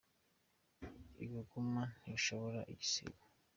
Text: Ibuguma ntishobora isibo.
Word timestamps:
Ibuguma 1.25 1.81
ntishobora 1.99 2.61
isibo. 2.75 3.23